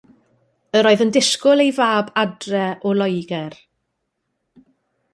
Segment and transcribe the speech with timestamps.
[0.79, 3.57] Yr oedd yn disgwyl ei fab adre o Loegr.